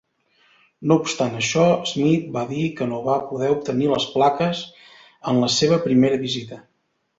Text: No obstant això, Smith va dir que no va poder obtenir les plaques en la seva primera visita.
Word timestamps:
No 0.91 0.95
obstant 1.01 1.35
això, 1.39 1.65
Smith 1.89 2.31
va 2.37 2.43
dir 2.53 2.63
que 2.79 2.89
no 2.95 3.03
va 3.09 3.19
poder 3.27 3.51
obtenir 3.57 3.93
les 3.93 4.09
plaques 4.17 4.65
en 5.35 5.45
la 5.45 5.53
seva 5.61 5.81
primera 5.87 6.23
visita. 6.27 6.63